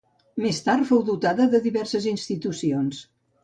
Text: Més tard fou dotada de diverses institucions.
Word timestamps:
Més 0.45 0.61
tard 0.67 0.87
fou 0.93 1.03
dotada 1.11 1.47
de 1.53 1.61
diverses 1.67 2.11
institucions. 2.17 3.07